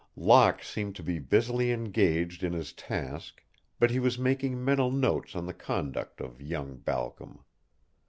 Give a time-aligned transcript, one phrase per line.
[0.17, 3.43] Locke seemed to be busily engaged in his task,
[3.79, 7.43] but he was making mental notes on the conduct of young Balcom.